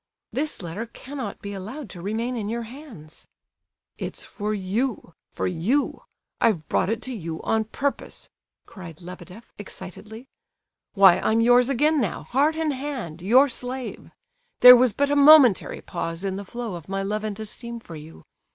[0.33, 3.27] "This letter cannot be allowed to remain in your hands."
[3.99, 6.01] "It's for you—for you!
[6.41, 8.27] I've brought it you on purpose!"
[8.65, 10.27] cried Lebedeff, excitedly.
[10.95, 14.09] "Why, I'm yours again now, heart and hand, your slave;
[14.61, 17.95] there was but a momentary pause in the flow of my love and esteem for
[17.95, 18.23] you.